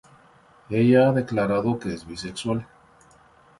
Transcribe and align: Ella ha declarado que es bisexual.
Ella 0.71 1.09
ha 1.09 1.13
declarado 1.13 1.77
que 1.77 1.93
es 1.93 2.07
bisexual. 2.07 2.65